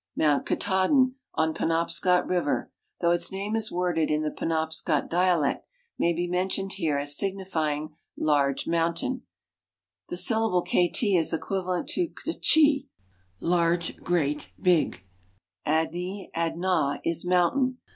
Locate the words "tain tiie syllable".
8.95-10.63